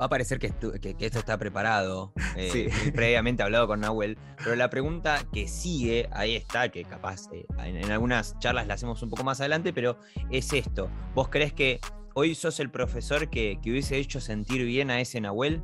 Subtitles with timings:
[0.00, 5.24] Va a parecer que, esto está preparado, eh, previamente hablado con Nahuel, pero la pregunta
[5.32, 9.38] que sigue, ahí está, que capaz eh, en, algunas charlas la hacemos un poco más
[9.38, 9.96] adelante, pero
[10.32, 10.90] es esto.
[11.14, 11.78] ¿Vos crees que
[12.14, 15.62] hoy sos el profesor que, hubiese hecho sentir bien a ese Nahuel?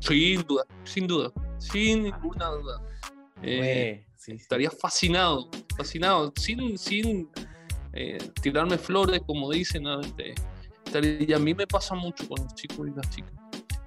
[0.00, 2.18] Sin duda, sin duda, sin ah.
[2.20, 2.82] ninguna duda.
[3.42, 7.30] Eh, estaría fascinado, fascinado, sin, sin
[8.42, 9.86] tirarme flores, como dicen.
[9.86, 10.34] Este,
[11.02, 13.32] y a mí me pasa mucho con los chicos y las chicas.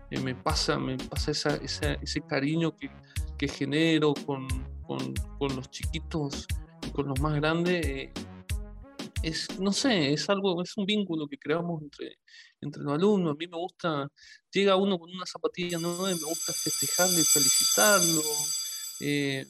[0.09, 2.89] Eh, me pasa, me pasa esa, ese cariño que,
[3.37, 4.47] que genero con,
[4.83, 6.47] con, los chiquitos
[6.85, 7.85] y con los más grandes.
[7.85, 8.13] Eh,
[9.23, 12.19] es, no sé, es algo, es un vínculo que creamos entre,
[12.61, 13.33] entre los alumnos.
[13.33, 14.09] A mí me gusta,
[14.51, 18.21] llega uno con una zapatilla nueva y me gusta festejarle, felicitarlo.
[18.99, 19.45] Eh,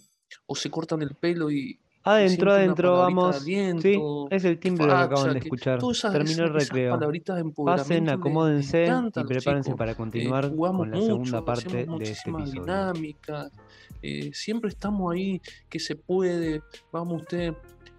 [0.45, 3.43] o se cortan el pelo y, Adentro, adentro, vamos.
[3.43, 5.79] sí, es el timbre que acaban de escuchar.
[6.11, 6.99] Terminó el recreo.
[7.65, 12.61] Pasen, acomódense y prepárense para continuar con la segunda parte de este episodio.
[12.61, 13.51] Dinámica,
[14.01, 16.61] eh, siempre estamos ahí, que se puede.
[16.93, 17.53] Vamos usted.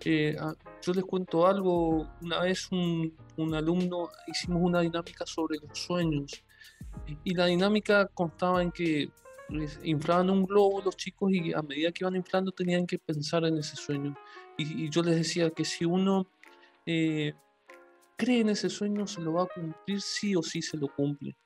[0.05, 0.37] Eh,
[0.81, 2.09] yo les cuento algo.
[2.23, 6.43] Una vez un, un alumno hicimos una dinámica sobre los sueños.
[7.25, 9.11] Y la dinámica constaba en que
[9.83, 13.57] inflaban un globo los chicos y a medida que iban inflando tenían que pensar en
[13.59, 14.17] ese sueño.
[14.57, 16.27] Y, yo les decía que si uno
[16.85, 17.33] eh,
[18.17, 21.37] cree en ese sueño, se lo va a cumplir, sí o sí se lo cumple.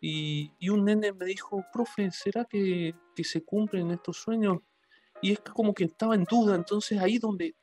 [0.00, 4.58] Y, un nene me dijo, profe, ¿será que, que, se cumplen estos sueños?
[5.22, 7.54] Y es como que estaba en duda, entonces ahí donde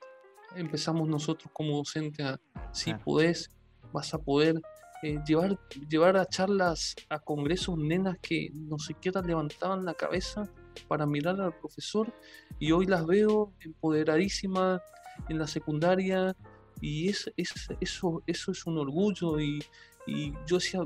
[0.55, 2.39] empezamos nosotros como docentes a,
[2.71, 3.49] si podés,
[3.93, 4.61] vas a poder
[5.03, 10.49] eh, llevar, llevar a charlas, a congresos, nenas que no siquiera levantaban la cabeza
[10.87, 12.13] para mirar al profesor
[12.59, 14.81] y hoy las veo empoderadísimas
[15.29, 16.35] en la secundaria
[16.79, 19.63] y es, es, eso, eso es un orgullo y,
[20.07, 20.81] y, yo decía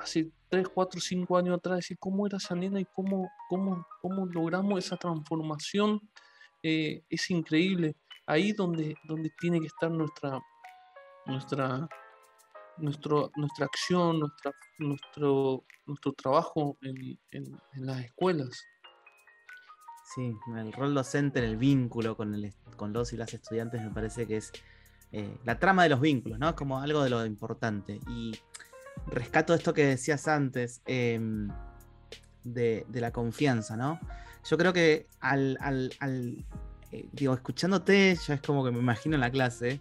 [0.00, 4.26] hace 3, 4, 5 años atrás decir cómo era esa nena y cómo, cómo, cómo
[4.26, 6.00] logramos esa transformación
[6.62, 7.96] eh, es increíble.
[8.26, 10.40] Ahí donde, donde tiene que estar nuestra
[11.26, 11.88] nuestra
[12.82, 18.50] nuestro, nuestra acción, nuestra, nuestro, nuestro trabajo en, en, las escuelas.
[20.14, 23.90] Sí, el rol docente en el vínculo con, el, con los y las estudiantes me
[23.90, 24.52] parece que es
[25.12, 26.54] eh, la trama de los vínculos, ¿no?
[26.54, 28.00] Como algo de lo importante.
[28.08, 28.38] Y
[29.06, 31.48] rescato esto que decías antes em,
[32.44, 33.98] de, de, la confianza, ¿no?
[34.44, 36.44] Yo creo que al, al, al
[36.90, 39.80] eh, digo, escuchándote, ya es como que me imagino en la clase,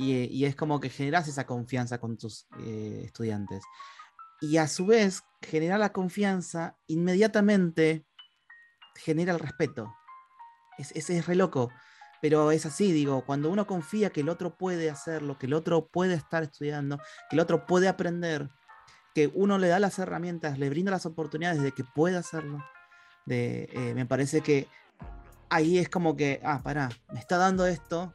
[0.00, 3.64] y, es como que generas esa confianza con tus eh, estudiantes.
[4.40, 8.06] Y a su vez, generar la confianza inmediatamente
[8.94, 9.92] genera el respeto.
[10.78, 11.72] Ese es, re loco,
[12.22, 15.88] pero es así, digo, cuando uno confía que el otro puede hacerlo, que el otro
[15.88, 16.98] puede estar estudiando,
[17.28, 18.50] que el otro puede aprender,
[19.16, 22.64] que uno le da las herramientas, le brinda las oportunidades de que pueda hacerlo,
[23.26, 24.68] de, eh, me parece que
[25.50, 28.12] ahí es como que, ah, pará, me está dando esto,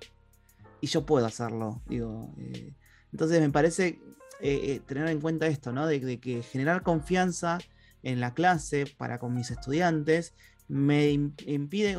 [0.83, 1.81] y yo puedo hacerlo.
[1.87, 2.73] Digo, eh,
[3.13, 4.01] entonces me parece
[4.41, 5.87] eh, eh, tener en cuenta esto, ¿no?
[5.87, 7.57] De, que generar confianza
[8.03, 10.33] en la clase para con mis estudiantes
[10.67, 11.97] me impide,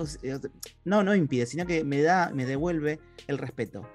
[0.85, 3.89] no, no impide, sino que me da, me devuelve el respeto.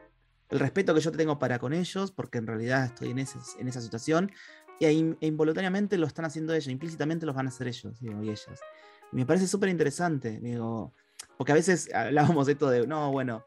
[0.50, 3.82] El respeto que yo tengo para con ellos, porque en realidad estoy en, en esa
[3.82, 4.32] situación,
[4.80, 8.30] y e involuntariamente lo están haciendo ellos, implícitamente los van a hacer ellos, digo, y
[8.30, 8.60] ellas.
[9.12, 10.96] me parece súper interesante, digo,
[11.38, 13.46] porque a veces hablábamos de esto de, no, bueno,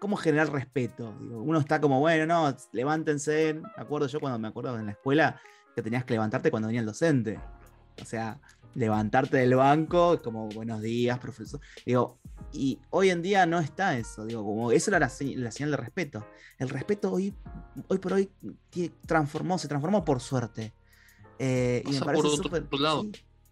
[0.00, 1.14] cómo generar respeto.
[1.20, 3.54] uno está como, bueno, no, levántense.
[3.54, 5.40] Me acuerdo yo cuando me acuerdo en la escuela
[5.76, 7.38] que tenías que levantarte cuando venía el docente.
[8.00, 8.40] O sea,
[8.74, 11.60] levantarte del banco, como buenos días, profesor.
[11.84, 12.18] Digo,
[12.50, 14.24] y hoy en día no está eso.
[14.24, 16.26] Digo, como eso era la, señal de respeto.
[16.58, 17.34] El respeto hoy,
[17.88, 18.30] hoy por hoy
[19.06, 20.72] transformó, se transformó por suerte.
[21.38, 22.66] Eh, y me parece súper.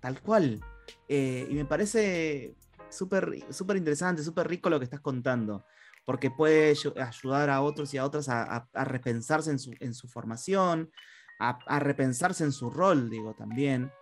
[0.00, 0.60] tal cual.
[1.06, 2.56] Eh, y me parece
[2.88, 5.62] súper interesante, súper rico lo que estás contando
[6.08, 10.90] porque puede ayudar a otros y a otras a, repensarse en su, formación,
[11.38, 13.92] a, repensarse en su rol, digo, también,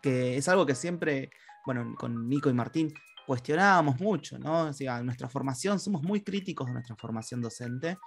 [0.00, 1.28] que es algo que siempre,
[1.66, 2.90] bueno, con Nico y Martín
[3.26, 4.68] cuestionábamos mucho, ¿no?
[4.68, 7.98] O sea, nuestra formación, somos muy críticos de nuestra formación docente,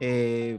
[0.00, 0.58] eh,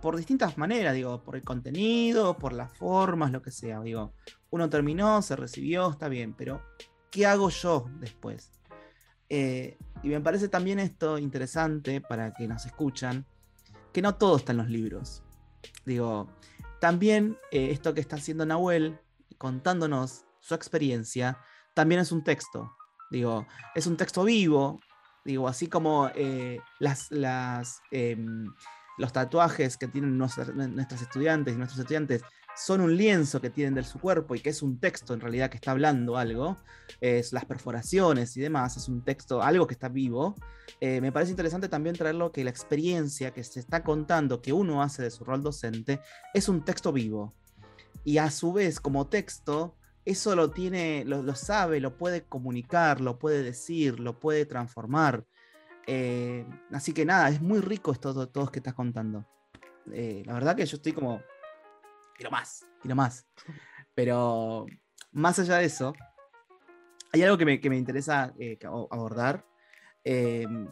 [0.00, 4.14] por distintas maneras, digo, por el contenido, por las formas, lo que sea, digo,
[4.48, 6.62] uno terminó, se recibió, está bien, pero
[7.10, 8.52] ¿qué hago yo después?
[9.28, 13.26] Eh, y me parece también esto interesante para que nos escuchan,
[13.92, 15.22] que no todo está en los libros.
[15.84, 16.28] Digo,
[16.80, 18.98] también eh, esto que está haciendo Nahuel,
[19.38, 21.38] contándonos su experiencia,
[21.74, 22.76] también es un texto.
[23.10, 24.80] Digo, es un texto vivo.
[25.24, 28.46] Digo, así como eh, las, em,
[28.98, 32.22] los tatuajes que tienen nuestras, nuestras estudiantes y nuestros estudiantes
[32.58, 35.48] son un lienzo que tienen de su cuerpo y que es un texto en realidad
[35.48, 36.56] que está hablando algo,
[37.00, 40.34] es las perforaciones y demás, es un texto, algo que está vivo,
[40.80, 44.82] eh, me parece interesante también traerlo que la experiencia que se está contando que uno
[44.82, 46.00] hace de su rol docente
[46.34, 47.34] es un texto vivo.
[48.04, 53.18] Y a su vez, como texto, eso lo tiene, lo, sabe, lo puede comunicar, lo
[53.18, 55.24] puede decir, lo puede transformar.
[55.86, 59.26] Eh, así que nada, es muy rico esto todo, todo que estás contando.
[59.92, 61.20] Eh, la verdad que yo estoy como
[62.18, 63.26] quiero más, quiero más.
[63.94, 64.66] Pero
[65.12, 65.94] más allá de eso,
[67.12, 68.58] hay algo que me, interesa eh,
[68.90, 69.46] abordar.
[70.04, 70.68] Em,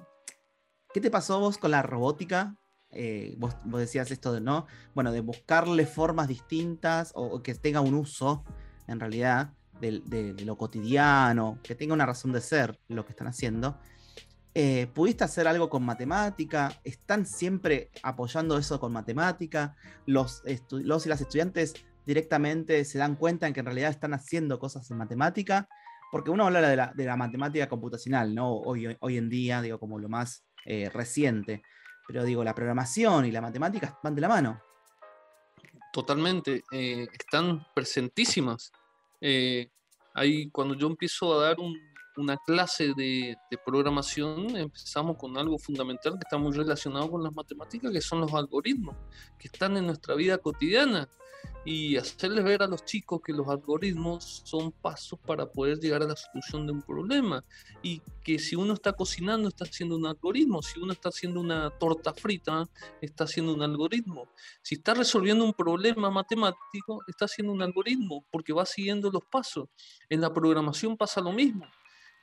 [0.93, 2.57] ¿Qué te pasó vos con la robótica?
[2.91, 7.95] Eh, vos, decías esto de no, bueno, de buscarle formas distintas o, que tenga un
[7.95, 8.45] uso
[8.87, 13.79] en realidad de, lo cotidiano, que tenga una razón de ser lo que están haciendo.
[14.58, 16.73] Eh, ¿Pudiste hacer algo con matemática?
[16.82, 19.76] ¿Están siempre apoyando eso con matemática?
[20.06, 21.75] ¿Los, los y las estudiantes
[22.06, 25.69] directamente se dan cuenta en que en realidad están haciendo cosas en matemática?
[26.11, 28.50] Porque uno habla de la, de la matemática computacional, ¿no?
[28.50, 31.62] Hoy, hoy, en día, digo, como lo más eh, reciente.
[32.09, 34.62] Pero digo, la programación y la matemática van de la mano.
[35.93, 38.73] Totalmente, eh, están presentísimas.
[40.14, 41.79] ahí cuando yo empiezo a dar un,
[42.17, 47.93] una clase de, programación, empezamos con algo fundamental que está muy relacionado con las matemáticas,
[47.93, 48.97] que son los algoritmos,
[49.39, 51.09] que están en nuestra vida cotidiana.
[51.65, 56.07] Y hacerles ver a los chicos que los algoritmos son pasos para poder llegar a
[56.07, 57.45] la solución de un problema.
[57.83, 60.62] Y que si uno está cocinando, está haciendo un algoritmo.
[60.62, 62.69] Si uno está haciendo una torta frita,
[63.01, 64.29] está haciendo un algoritmo.
[64.62, 69.69] Si está resolviendo un problema matemático, está haciendo un algoritmo, porque va siguiendo los pasos.
[70.09, 71.67] En la programación pasa lo mismo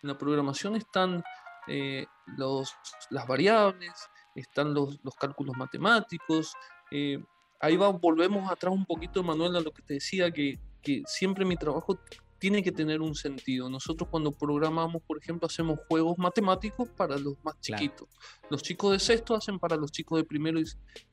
[0.03, 1.23] en la programación están
[1.67, 2.05] eh,
[2.38, 2.75] los,
[3.09, 3.91] las variables,
[4.35, 6.53] están los, cálculos matemáticos.
[6.91, 7.23] Eh,
[7.59, 10.59] ahí va, volvemos atrás un poquito, Manuel, a lo que te decía, que,
[11.05, 11.97] siempre mi trabajo
[12.38, 13.69] tiene que tener un sentido.
[13.69, 18.09] Nosotros cuando programamos, por ejemplo, hacemos juegos matemáticos para los más chiquitos.
[18.50, 20.59] Los chicos de sexto hacen para los chicos de primero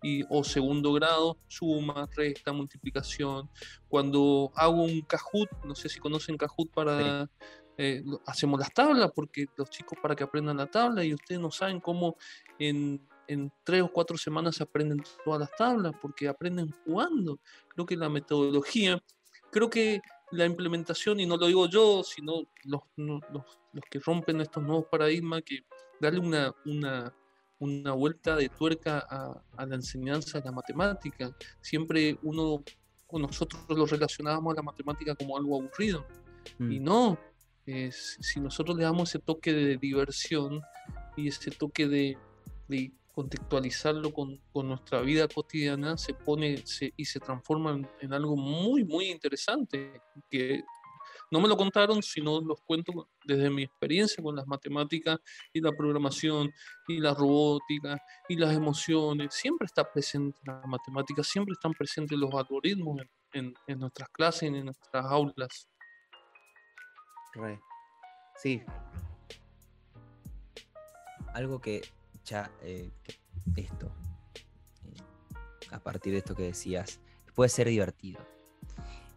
[0.03, 3.49] y, o segundo grado, suma, resta, multiplicación.
[3.89, 7.31] Cuando hago un Kahoot, no sé si conocen Kahoot para...
[7.83, 11.51] Eh, hacemos las tablas, porque los chicos para que aprendan la tabla y ustedes no
[11.51, 12.15] saben cómo
[12.59, 17.41] en, en tres o cuatro semanas se aprenden todas las tablas, porque aprenden jugando.
[17.69, 19.03] Creo que la metodología,
[19.51, 23.23] creo que la implementación, y no lo digo yo, sino los, los,
[23.73, 25.61] los que rompen estos nuevos paradigmas, que
[26.03, 27.15] darle una, una,
[27.61, 31.35] una vuelta de tuerca a, a, la enseñanza de la matemática.
[31.63, 32.63] Siempre uno,
[33.11, 36.07] nosotros lo relacionábamos a la matemática como algo aburrido.
[36.59, 36.85] Y mm.
[37.67, 37.91] No,
[38.21, 40.61] si nosotros le damos ese toque de diversión
[41.17, 42.19] y ese toque de,
[43.15, 46.63] contextualizarlo con, nuestra vida cotidiana, se pone
[46.97, 50.63] y se transforma en, algo muy, muy interesante, que
[51.31, 55.19] no me lo contaron, sino los cuento desde mi experiencia con las matemáticas
[55.53, 56.51] y la programación
[56.89, 59.35] y la robótica y las emociones.
[59.35, 63.03] Siempre está presente la matemática, siempre están presentes los algoritmos
[63.33, 65.69] en, en nuestras clases, en nuestras aulas.
[68.37, 68.63] Sí.
[71.33, 71.83] Algo que
[72.25, 72.51] ya.
[72.63, 72.91] Eh,
[73.57, 73.91] esto.
[74.85, 77.01] Eh, a partir de esto que decías.
[77.35, 78.21] Puede ser divertido.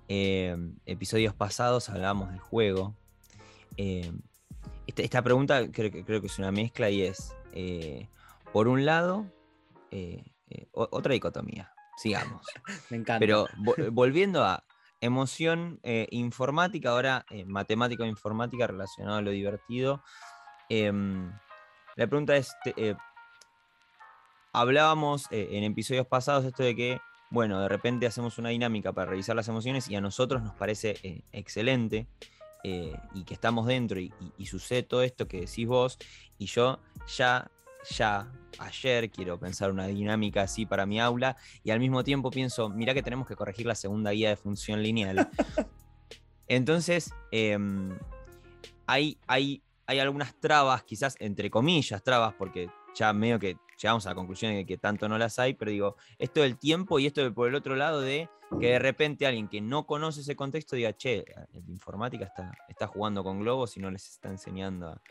[0.08, 2.96] Em, episodios pasados hablábamos del juego.
[3.78, 4.22] Em,
[4.86, 7.36] esta, pregunta creo, creo, que es una mezcla y es.
[7.54, 8.08] Eh,
[8.52, 9.26] por un lado.
[10.72, 11.72] otra dicotomía.
[11.98, 12.46] Sigamos.
[12.90, 13.20] Me encanta.
[13.20, 13.48] Pero
[13.92, 14.64] volviendo a
[15.04, 20.02] emoción eh, informática, ahora eh, matemática o informática relacionado a lo divertido.
[20.70, 21.30] Em,
[21.96, 22.96] la pregunta es, eh,
[24.54, 29.36] hablábamos en episodios pasados esto de que, bueno, de repente hacemos una dinámica para revisar
[29.36, 32.08] las emociones y a nosotros nos parece excelente
[32.64, 35.98] y que estamos dentro y, y sucede todo esto que decís vos
[36.38, 36.80] y yo
[37.18, 37.52] ya
[37.90, 42.70] ya ayer quiero pensar una dinámica así para mi aula y al mismo tiempo pienso,
[42.70, 45.30] mira que tenemos que corregir la segunda guía de función lineal.
[46.48, 47.98] Entonces, em,
[48.86, 54.10] hay, hay, hay algunas trabas, quizás entre comillas trabas, porque ya medio que llegamos a
[54.10, 57.34] la conclusión de que tanto no las hay, pero digo, esto del tiempo y esto
[57.34, 60.96] por el otro lado de que de repente alguien que no conoce ese contexto diga,
[60.96, 65.02] che, el informática está, está jugando con globos y no les está enseñando a,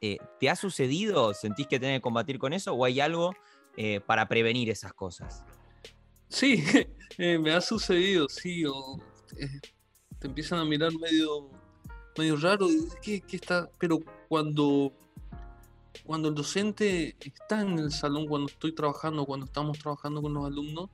[0.00, 1.34] eh, ¿te ha sucedido?
[1.34, 3.34] ¿Sentís que tenés que combatir con eso o hay algo
[3.76, 5.44] eh, para prevenir esas cosas?
[6.28, 6.64] Sí,
[7.18, 8.64] eh, me ha sucedido, sí.
[10.18, 11.50] te empiezan a mirar medio,
[12.16, 12.66] medio raro,
[13.02, 13.68] ¿qué, está?
[13.78, 14.92] Pero cuando,
[16.04, 20.46] cuando el docente está en el salón, cuando estoy trabajando, cuando estamos trabajando con los
[20.46, 20.88] alumnos,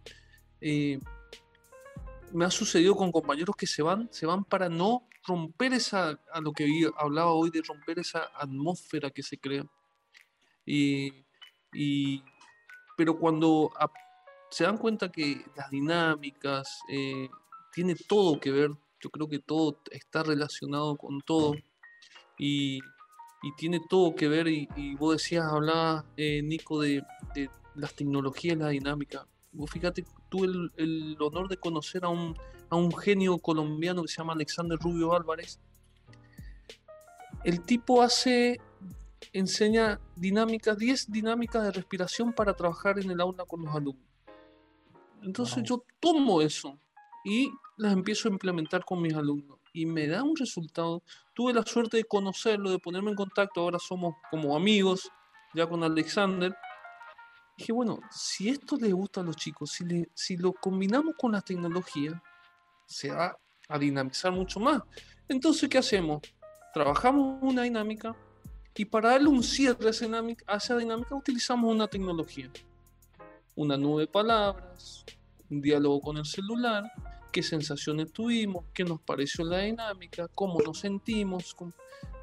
[2.37, 6.41] me ha sucedido con compañeros que se van, se van para no romper esa, a
[6.43, 6.67] lo que
[6.99, 9.65] hablaba hoy, de romper esa atmósfera que se crea.
[10.67, 12.23] Y,
[12.95, 13.73] pero cuando
[14.51, 17.31] se dan cuenta que las dinámicas eh,
[17.73, 21.55] tiene todo que ver, yo creo que todo está relacionado con todo
[22.39, 22.81] y,
[23.57, 27.03] tiene todo que ver, y, vos decías, hablaba eh, Nico de,
[27.35, 29.27] de, las tecnologías y la dinámica.
[29.53, 30.05] Vos fíjate,
[30.37, 32.37] tuve el, honor de conocer a un,
[32.71, 35.61] a un genio colombiano que se llama Alexander Rubio Álvarez.
[37.45, 38.61] El tipo hace
[39.33, 44.05] enseña dinámicas, 10 dinámicas de respiración para trabajar en el aula con los alumnos.
[45.23, 46.79] Entonces yo tomo eso
[47.25, 51.03] y las empiezo a implementar con mis alumnos y me da un resultado.
[51.35, 55.11] Tuve la suerte de conocerlo, de ponerme en contacto, ahora somos como amigos
[55.55, 56.55] ya con Alexander.
[57.57, 59.85] Dije, bueno, si esto les gusta a los chicos, si,
[60.15, 62.23] si lo combinamos con la tecnología,
[62.87, 63.37] se va
[63.69, 64.83] a dinamizar mucho más.
[65.29, 66.21] Entonces, ¿qué hacemos?
[66.73, 68.15] Trabajamos una dinámica,
[68.79, 69.91] y para darle un cierre a
[70.57, 72.51] esa dinámica, utilizamos una tecnología.
[73.55, 75.03] Una nube de palabras,
[75.49, 76.85] un diálogo con el celular,
[77.33, 81.57] qué sensaciones tuvimos, qué nos pareció la dinámica, cómo nos sentimos.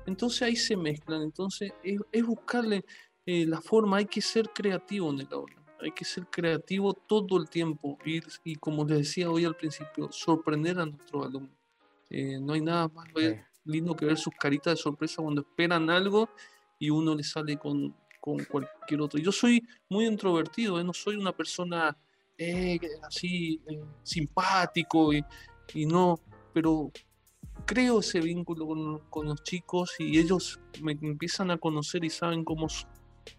[0.05, 1.23] Entonces ahí se mezclan.
[1.23, 2.85] Entonces es, buscarle
[3.25, 5.55] eh, la forma, hay que ser creativo en el aula.
[5.79, 10.11] Hay que ser creativo todo el tiempo y, y como les decía hoy al principio,
[10.11, 11.57] sorprender a nuestros alumnos.
[12.09, 13.07] Eh, no hay nada más
[13.65, 16.29] lindo que ver sus caritas de sorpresa cuando esperan algo
[16.79, 19.19] y uno le sale con, con cualquier otro.
[19.19, 20.83] Yo soy muy introvertido, ¿eh?
[20.83, 21.97] no soy una persona
[23.07, 23.61] así
[24.03, 25.23] simpático y,
[25.73, 26.19] y, no,
[26.53, 26.91] pero
[27.65, 32.43] creo ese vínculo con, con, los chicos y ellos me empiezan a conocer y saben
[32.43, 32.67] cómo,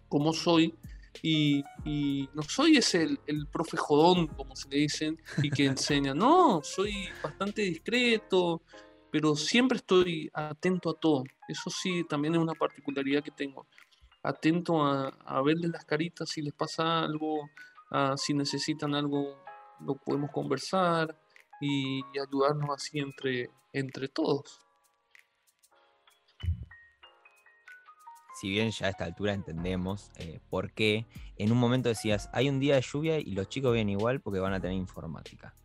[0.09, 0.75] cómo soy.
[1.21, 5.65] Y, y, no soy ese el, el, profe jodón, como se le dicen, y que
[5.65, 6.13] enseña.
[6.13, 8.61] No, soy bastante discreto,
[9.11, 11.23] pero siempre estoy atento a todo.
[11.47, 13.65] Eso sí, también es una particularidad que tengo.
[14.23, 17.49] Atento a, a verles las caritas si les pasa algo,
[18.17, 19.37] si necesitan algo,
[19.79, 21.17] lo podemos conversar
[21.61, 24.64] y, ayudarnos así entre, entre todos.
[28.35, 31.05] Si bien ya a esta altura entendemos eh, por qué,
[31.37, 34.39] en un momento decías, hay un día de lluvia y los chicos vienen igual porque
[34.39, 35.55] van a tener informática.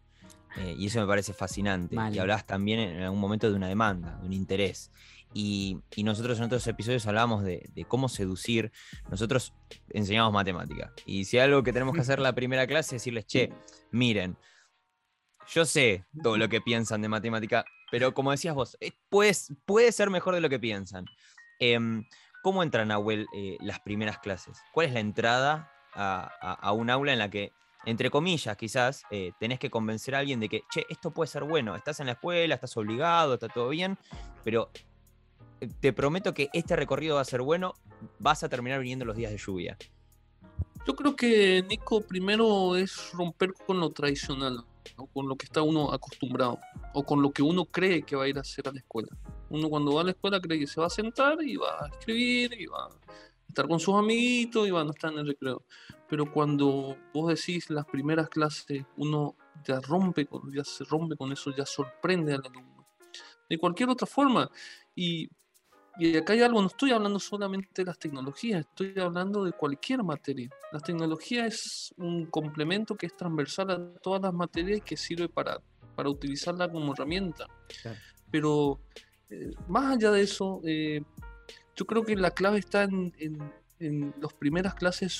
[0.56, 1.96] Eh, y eso me parece fascinante.
[2.12, 4.90] Y hablabas también en algún momento de una demanda, de un interés.
[5.32, 8.72] Y, nosotros en otros episodios hablábamos de, cómo seducir.
[9.10, 9.54] Nosotros
[9.90, 10.92] enseñamos matemática.
[11.06, 13.52] Y si hay algo que tenemos que hacer la primera clase es decirles, che,
[13.92, 14.36] miren,
[15.48, 20.10] yo sé todo lo que piensan de matemática, pero como decías vos, eh, puede, ser
[20.10, 21.04] mejor de lo que piensan.
[21.58, 22.04] Em,
[22.42, 24.58] ¿Cómo entran, Nahuel, eh, las primeras clases?
[24.72, 27.52] ¿Cuál es la entrada a un aula en la que
[27.86, 31.44] entre comillas, quizás, eh, tenés que convencer a alguien de que, che, esto puede ser
[31.44, 33.96] bueno, estás en la escuela, estás obligado, está todo bien,
[34.44, 34.70] pero
[35.60, 37.74] eh, te prometo que este recorrido va a ser bueno,
[38.18, 39.78] vas a terminar viniendo los días de lluvia.
[40.86, 44.64] Yo creo que, Nico, primero es romper con lo tradicional,
[45.12, 46.58] con lo que está uno acostumbrado,
[46.94, 49.08] o con lo que uno cree que va a ir a hacer a la escuela.
[49.48, 51.88] Uno cuando va a la escuela cree que se va a sentar y va a
[51.88, 52.90] escribir y va a
[53.48, 55.64] estar con sus amiguitos y van a estar en el recreo
[56.10, 61.54] pero cuando vos decís las primeras clases, uno ya rompe, ya se rompe con eso,
[61.56, 62.88] ya sorprende al alumno.
[63.48, 64.50] De cualquier otra forma.
[64.96, 65.30] Y,
[65.98, 70.02] y acá hay algo, no estoy hablando solamente de las tecnologías, estoy hablando de cualquier
[70.02, 70.48] materia.
[70.72, 75.28] La tecnología es un complemento que es transversal a todas las materias y que sirve
[75.28, 75.58] para,
[75.96, 77.46] para utilizarla como herramienta.
[78.30, 78.80] Pero
[79.28, 81.02] eh, más allá de eso, eh,
[81.76, 83.12] yo creo que la clave está en,
[83.80, 85.12] en las primeras clases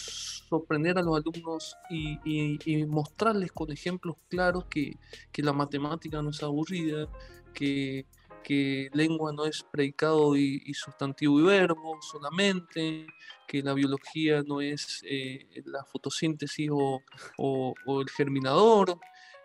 [0.49, 4.97] sorprender a los alumnos y, mostrarles con ejemplos claros que,
[5.37, 7.09] la matemática no es aburrida,
[7.55, 8.07] que,
[8.49, 13.07] lengua no es predicado y, sustantivo y verbo solamente,
[13.47, 18.99] que la biología no es eh, la fotosíntesis o, el germinador,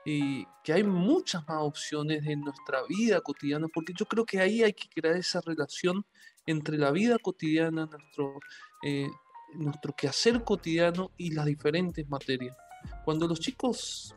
[0.06, 4.64] y que hay muchas más opciones en nuestra vida cotidiana, porque yo creo que ahí
[4.64, 6.06] hay que crear esa relación
[6.46, 8.40] entre la vida cotidiana, nuestro,
[8.84, 9.10] eh,
[9.56, 12.56] nuestro quehacer cotidiano y las diferentes materias.
[13.04, 14.16] Cuando los chicos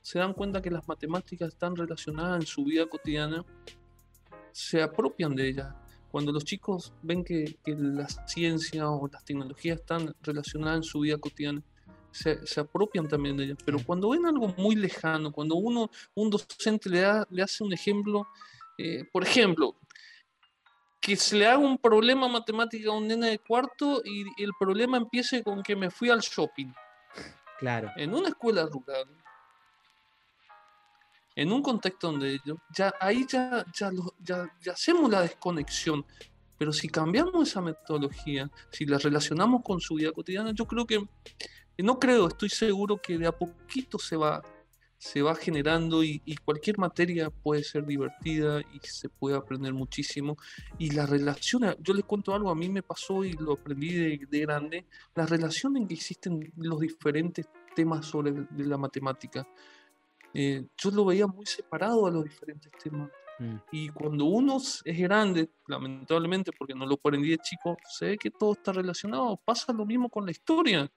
[0.00, 3.44] se dan cuenta que las matemáticas están relacionadas en su vida cotidiana,
[4.52, 5.74] se apropian de ellas.
[6.10, 11.18] Cuando los chicos ven que, la ciencia o las tecnologías están relacionadas en su vida
[11.18, 11.62] cotidiana,
[12.10, 13.58] se, apropian también de ellas.
[13.64, 17.72] Pero cuando ven algo muy lejano, cuando uno, un docente le, da, le hace un
[17.72, 18.26] ejemplo,
[18.76, 19.76] eh, por ejemplo,
[21.00, 24.98] que se le haga un problema matemático a un nene de cuarto y el problema
[24.98, 26.72] empiece con que me fui al shopping.
[27.58, 27.90] Claro.
[27.96, 29.06] En una escuela rural,
[31.40, 32.38] en un contexto donde
[32.76, 33.90] ya ahí ya, ya,
[34.22, 36.04] ya, ya hacemos la desconexión.
[36.58, 41.02] Pero si cambiamos esa metodología, si la relacionamos con su vida cotidiana, yo creo que,
[41.78, 44.42] no creo, estoy seguro que de a poquito se va,
[44.98, 50.36] se va generando y, cualquier materia puede ser divertida y se puede aprender muchísimo.
[50.76, 54.40] Y la relación, yo les cuento algo, a mí me pasó y lo aprendí de,
[54.40, 59.48] grande, la relación en que existen los diferentes temas sobre la matemática.
[60.34, 63.10] Eh, yo lo veía muy separado a los diferentes temas.
[63.38, 63.56] Mm.
[63.72, 68.30] Y cuando uno es grande, lamentablemente, porque no lo aprendí de chico, se ve que
[68.30, 69.40] todo está relacionado.
[69.44, 70.90] Pasa lo mismo con la historia.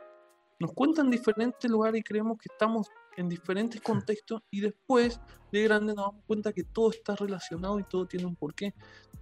[0.60, 2.88] Nos cuentan diferentes lugares y creemos que estamos
[3.18, 5.20] en diferentes contextos y después
[5.52, 8.74] de grande nos damos cuenta que todo está relacionado y todo tiene un porqué.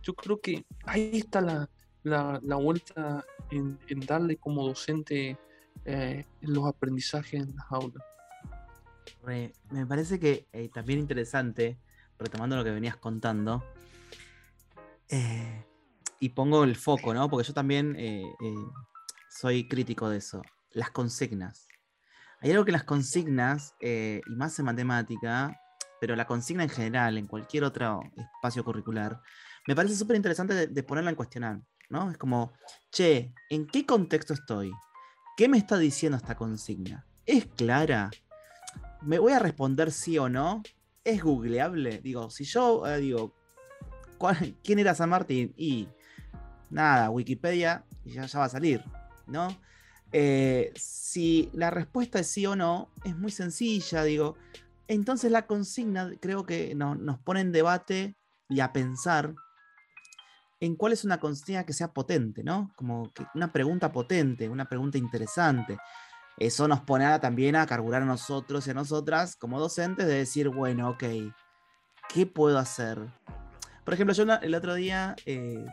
[0.02, 1.70] Yo creo que ahí está la,
[2.04, 5.38] la, vuelta en, darle como docente
[5.86, 8.04] eh, los aprendizajes en las aulas.
[9.24, 11.78] Me parece que eh, también interesante,
[12.20, 13.64] retomando lo que venías contando,
[15.10, 15.66] eh,
[16.20, 17.30] y pongo el foco, ¿no?
[17.30, 17.98] Porque yo también
[19.30, 20.42] soy crítico de eso.
[20.72, 21.68] Las consignas.
[22.40, 25.60] Hay algo que las consignas, y más en matemática,
[26.00, 29.22] pero la consigna en general, en cualquier otro espacio curricular,
[29.68, 32.10] me parece súper interesante de, de, ponerla en cuestionar, ¿no?
[32.10, 32.54] Es como,
[32.92, 34.72] che, ¿en qué contexto estoy?
[35.38, 37.06] ¿Qué me está diciendo esta consigna?
[37.26, 38.10] ¿Es clara?
[39.02, 40.62] ¿Me voy a responder sí o no?
[41.04, 42.00] ¿Es googleable?
[42.00, 43.34] Digo, si yo eh, digo,
[44.64, 45.54] ¿quién era San Martín?
[45.58, 45.88] Y
[46.70, 48.84] nada, Wikipedia, y ya, va a salir,
[49.26, 49.48] ¿no?
[50.12, 54.36] Eh, si la respuesta es sí o no, es muy sencilla, digo.
[54.88, 58.16] Entonces la consigna creo que nos pone en debate
[58.50, 59.34] y a pensar
[60.60, 62.72] en cuál es una consigna que sea potente, ¿no?
[62.76, 65.78] Como que una pregunta potente, una pregunta interesante.
[66.42, 70.50] Eso nos pone también a carburar a nosotros y a nosotras como docentes de decir,
[70.50, 71.04] bueno, ok,
[72.12, 72.98] ¿qué puedo hacer?
[73.86, 75.64] Por ejemplo, yo el otro día, eh,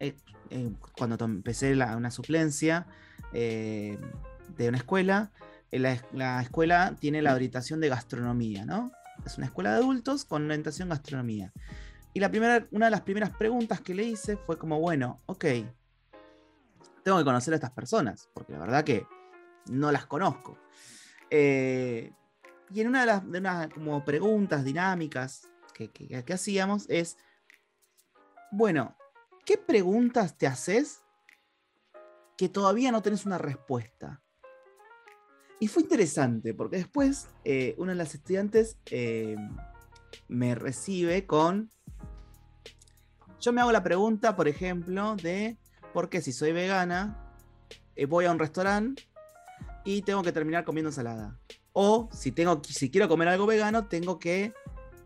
[0.00, 0.16] eh,
[0.48, 2.86] eh, cuando empecé una suplencia
[3.30, 3.98] de
[4.58, 5.32] una escuela,
[5.70, 8.90] la, la, escuela tiene la orientación de gastronomía, ¿no?
[9.26, 11.52] Es una escuela de adultos con orientación gastronomía.
[12.14, 15.44] Y la primera, una de las primeras preguntas que le hice fue como, bueno, ok,
[17.04, 19.06] tengo que conocer a estas personas, porque la verdad que
[19.68, 20.58] no las conozco.
[21.30, 22.12] Eh,
[22.70, 27.16] y en una de las de como preguntas dinámicas que, que, hacíamos es,
[28.50, 28.96] bueno,
[29.44, 31.02] ¿qué preguntas te haces
[32.36, 34.22] que todavía no tenés una respuesta?
[35.60, 39.36] Y fue interesante, porque después eh, una de las estudiantes eh,
[40.28, 41.70] me recibe con...
[43.40, 45.58] Yo me hago la pregunta, por ejemplo, de
[45.92, 47.24] por qué si soy vegana,
[48.08, 49.07] voy a un restaurante
[49.88, 51.38] y tengo que terminar comiendo ensalada.
[51.72, 54.52] O si, tengo, si quiero comer algo vegano, tengo que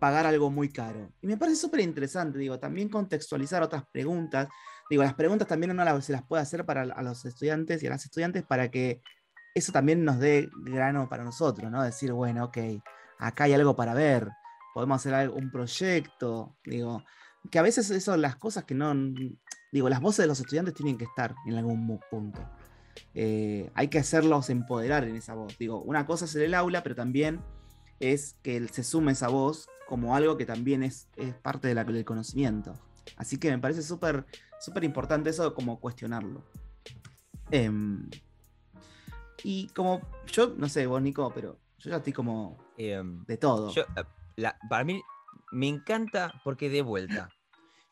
[0.01, 1.13] pagar algo muy caro.
[1.21, 4.49] Y me parece súper interesante, digo, también contextualizar otras preguntas.
[4.91, 7.91] Digo, las preguntas también uno se las puede hacer para a los estudiantes y a
[7.91, 9.01] las estudiantes para que
[9.55, 11.81] eso también nos dé grano para nosotros, ¿no?
[11.85, 12.59] Decir, bueno, ok,
[13.21, 14.31] acá hay algo para ver,
[14.75, 17.05] podemos hacer algo, un proyecto, digo,
[17.53, 18.93] que a veces eso, las cosas que no,
[19.71, 22.41] digo, las voces de los estudiantes tienen que estar en algún punto.
[23.15, 25.57] Eh, hay que hacerlos empoderar en esa voz.
[25.59, 27.41] Digo, una cosa es el aula, pero también
[28.01, 31.09] es que se sume esa voz como algo que también es,
[31.43, 32.75] parte de la, del conocimiento.
[33.17, 34.25] Así que me parece súper
[34.63, 36.45] súper importante eso como cuestionarlo.
[37.51, 38.09] Em,
[39.43, 43.73] y como yo, no sé, vos Nico, pero yo ya estoy como em, de todo.
[43.75, 45.03] Eh, para mí
[45.51, 47.29] me encanta porque de vuelta.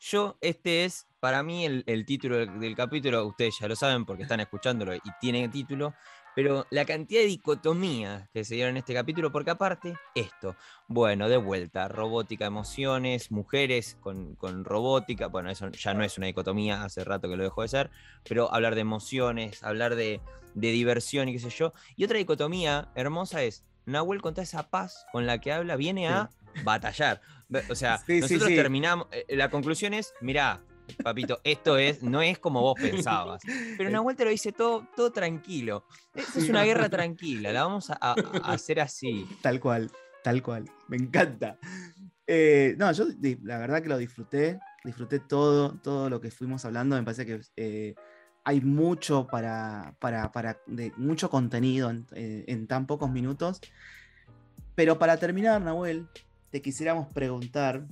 [0.03, 4.39] Yo, este es para mí el, título del, capítulo, ustedes ya lo saben porque están
[4.39, 5.93] escuchándolo y tiene título,
[6.35, 10.55] pero la cantidad de dicotomías que se dieron en este capítulo, porque aparte, esto,
[10.87, 16.83] bueno, de vuelta, robótica, emociones, mujeres con, robótica, bueno, eso ya no es una dicotomía,
[16.83, 17.91] hace rato que lo dejó de ser,
[18.27, 20.19] pero hablar de emociones, hablar de,
[20.55, 21.73] diversión y qué sé yo.
[21.95, 26.07] Y otra dicotomía hermosa es, Nahuel con toda esa paz con la que habla viene
[26.07, 26.29] a
[26.63, 27.21] batallar.
[27.69, 30.61] O sea, nosotros terminamos, eh, la conclusión es, mirá,
[31.03, 33.41] papito, esto es, no es como vos pensabas.
[33.77, 35.85] Pero Nahuel te lo dice todo, todo tranquilo.
[36.15, 38.13] es una guerra tranquila, la vamos a,
[38.43, 39.27] hacer así.
[39.41, 39.91] Tal cual,
[40.23, 40.69] tal cual.
[40.87, 41.57] Me encanta.
[42.27, 43.05] Eh, no, yo
[43.43, 46.95] la verdad que lo disfruté, disfruté todo, todo lo que fuimos hablando.
[46.95, 47.95] Me parece que eh,
[48.43, 53.61] hay mucho para, para, de, mucho contenido en, eh, en, tan pocos minutos.
[54.75, 56.07] Pero para terminar, Nahuel,
[56.49, 57.85] te quisiéramos preguntar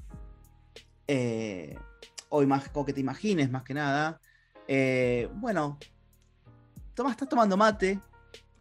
[2.29, 4.19] o, o que te imagines más que nada.
[4.67, 5.77] Eh, bueno,
[7.09, 7.99] estás tomando mate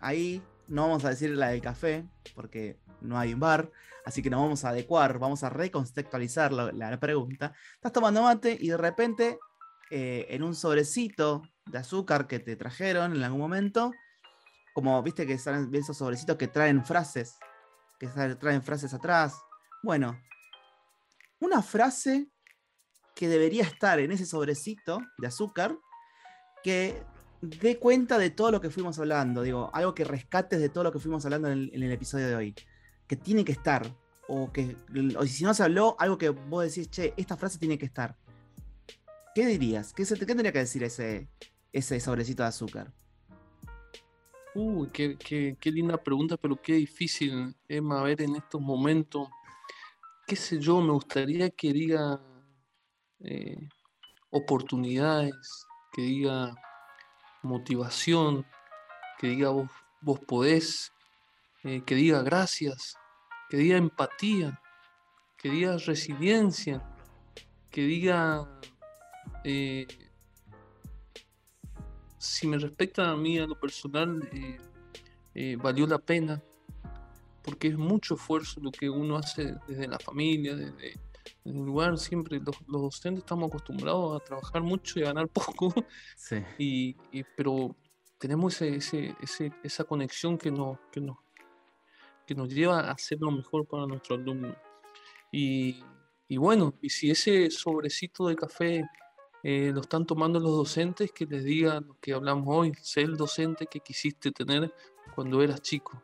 [0.00, 3.70] ahí no vamos a decir la del café, porque no hay un bar,
[4.04, 7.52] así que nos vamos a adecuar, vamos a recontextualizar la, pregunta.
[7.74, 9.38] Estás tomando mate y de repente
[9.90, 13.92] eh, en un sobrecito de azúcar que te trajeron en algún momento,
[14.74, 17.38] como viste que salen esos sobrecitos que traen frases,
[17.98, 19.34] que traen frases atrás.
[19.82, 20.18] Bueno,
[21.40, 22.30] una frase
[23.14, 25.76] que debería estar en ese sobrecito de azúcar
[26.62, 27.02] que
[27.40, 30.92] dé cuenta de todo lo que fuimos hablando, digo, algo que rescates de todo lo
[30.92, 32.54] que fuimos hablando en el, episodio de hoy,
[33.06, 33.86] que tiene que estar,
[34.28, 34.76] o que,
[35.16, 38.16] o si no se habló, algo que vos decís, che, esta frase tiene que estar.
[39.34, 39.92] ¿Qué dirías?
[39.92, 41.28] ¿Qué, qué tendría que decir ese,
[41.72, 42.92] ese sobrecito de azúcar?
[44.54, 49.28] Uy, qué, qué, linda pregunta, pero qué difícil, Emma, ver en estos momentos.
[50.26, 52.20] Qué sé yo, me gustaría que diga
[53.20, 53.68] eh,
[54.30, 56.54] oportunidades, que diga
[57.42, 58.46] motivación,
[59.18, 60.92] que diga vos, vos podés,
[61.64, 62.96] eh, que diga gracias,
[63.48, 64.60] que diga empatía,
[65.36, 66.82] que diga resiliencia,
[67.70, 68.48] que diga,
[69.44, 69.86] eh,
[72.18, 74.28] si me respecta a mí a lo personal,
[75.34, 76.42] eh, valió la pena,
[77.42, 80.98] porque es mucho esfuerzo lo que uno hace desde la familia, desde,
[81.44, 85.72] el lugar, siempre los, docentes estamos acostumbrados a trabajar mucho y a ganar poco,
[86.58, 86.94] y,
[87.36, 87.76] pero
[88.18, 89.14] tenemos ese,
[89.62, 91.16] esa conexión que nos, que, nos,
[92.26, 94.56] que nos lleva a hacer lo mejor para nuestro alumno.
[95.30, 95.84] Y,
[96.26, 98.84] y bueno, y si ese sobrecito de café
[99.42, 103.16] eh, lo están tomando los docentes, que les digan lo que hablamos hoy, sé el
[103.16, 104.72] docente que quisiste tener
[105.14, 106.02] cuando eras chico.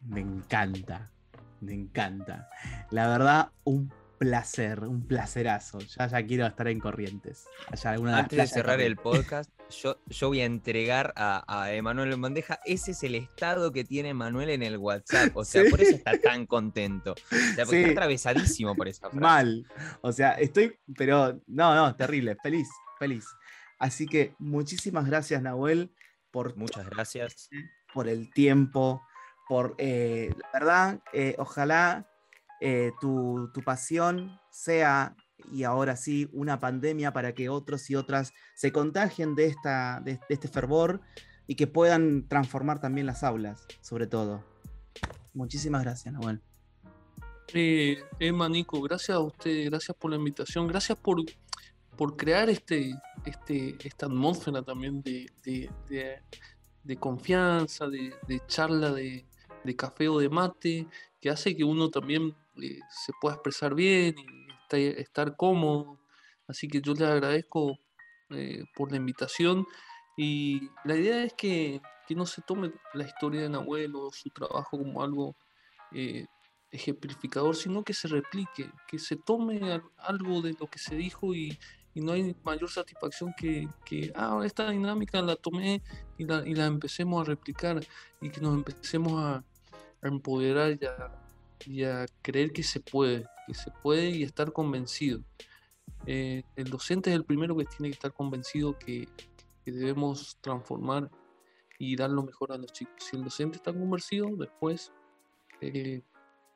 [0.00, 1.10] Me encanta,
[1.60, 2.48] me encanta.
[2.90, 5.78] La verdad, un placer, un placerazo.
[5.80, 7.46] Ya, ya quiero estar en Corrientes.
[7.84, 12.60] Antes de cerrar el podcast, yo, yo voy a entregar a, Emanuel en bandeja.
[12.64, 15.36] Ese es el estado que tiene Manuel en el WhatsApp.
[15.36, 17.12] O sea, por eso está tan contento.
[17.12, 19.20] O sea, porque está atravesadísimo por esa frase.
[19.20, 19.66] Mal.
[20.00, 22.36] O sea, estoy, pero no, no, terrible.
[22.42, 23.24] Feliz, feliz.
[23.78, 25.92] Así que muchísimas gracias, Nahuel,
[26.30, 26.56] por.
[26.56, 27.48] Muchas gracias.
[27.92, 29.02] Por el tiempo,
[29.48, 29.74] por.
[29.78, 32.08] Eh, la verdad, eh, ojalá
[32.66, 35.14] eh, tu, pasión sea,
[35.52, 40.18] y ahora sí, una pandemia para que otros y otras se contagien de, esta, de,
[40.30, 41.02] este fervor
[41.46, 44.42] y que puedan transformar también las aulas, sobre todo.
[45.34, 46.40] Muchísimas gracias, Nahuel.
[47.52, 51.18] Eh, Emma, Nico, gracias a usted, gracias por la invitación, gracias por,
[51.98, 52.94] por crear este,
[53.26, 55.30] este, esta atmósfera también de,
[56.82, 58.14] de, confianza, de,
[58.46, 59.26] charla de,
[59.76, 60.86] café o de mate,
[61.20, 64.44] que hace que uno también se pueda expresar bien y
[64.76, 65.98] estar cómodo.
[66.46, 67.78] Así que yo les agradezco
[68.30, 69.66] eh, por la invitación
[70.16, 74.78] y la idea es que, no se tome la historia de Nahuel o su trabajo
[74.78, 75.36] como algo
[75.90, 76.26] eh,
[76.70, 81.58] ejemplificador, sino que se replique, que se tome algo de lo que se dijo y,
[81.96, 85.80] no hay mayor satisfacción que, que, ah, esta dinámica la tomé
[86.18, 87.80] y la, y la empecemos a replicar
[88.20, 89.44] y que nos empecemos a,
[90.02, 91.23] a empoderar ya
[91.66, 95.22] y a creer que se puede, que se puede y estar convencido.
[96.06, 99.08] Eh, el docente es el primero que tiene que estar convencido que,
[99.64, 101.10] debemos transformar
[101.78, 102.94] y dar lo mejor a los chicos.
[102.98, 104.92] Si el docente está convencido, después,
[105.62, 106.02] eh,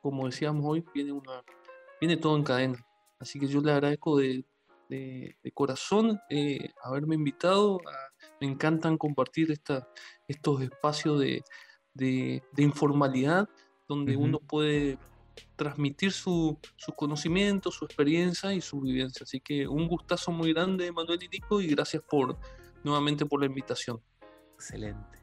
[0.03, 1.43] como decíamos hoy, viene, una,
[1.99, 2.85] viene todo en cadena.
[3.17, 4.45] Así que yo le agradezco de,
[5.55, 7.81] corazón eh, haberme invitado.
[8.39, 9.89] me encantan compartir esta,
[10.27, 11.43] estos espacios de,
[11.95, 13.49] de informalidad
[13.89, 14.97] donde uno puede
[15.55, 19.23] transmitir su, su, conocimiento, su experiencia y su vivencia.
[19.23, 22.37] Así que un gustazo muy grande, Manuel y Nico, y gracias por
[22.83, 23.99] nuevamente por la invitación.
[24.53, 25.18] Excelente.